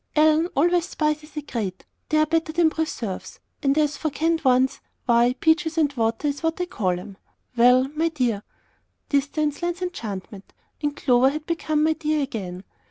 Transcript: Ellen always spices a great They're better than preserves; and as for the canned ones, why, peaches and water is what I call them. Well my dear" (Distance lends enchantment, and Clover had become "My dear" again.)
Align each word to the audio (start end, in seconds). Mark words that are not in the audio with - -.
Ellen 0.15 0.47
always 0.55 0.87
spices 0.89 1.37
a 1.37 1.43
great 1.43 1.85
They're 2.09 2.25
better 2.25 2.51
than 2.51 2.71
preserves; 2.71 3.39
and 3.61 3.77
as 3.77 3.97
for 3.97 4.07
the 4.09 4.15
canned 4.15 4.43
ones, 4.43 4.81
why, 5.05 5.35
peaches 5.39 5.77
and 5.77 5.93
water 5.93 6.27
is 6.27 6.41
what 6.41 6.59
I 6.59 6.65
call 6.65 6.95
them. 6.95 7.17
Well 7.55 7.87
my 7.89 8.07
dear" 8.09 8.41
(Distance 9.09 9.61
lends 9.61 9.83
enchantment, 9.83 10.53
and 10.81 10.97
Clover 10.97 11.29
had 11.29 11.45
become 11.45 11.83
"My 11.83 11.93
dear" 11.93 12.23
again.) 12.23 12.63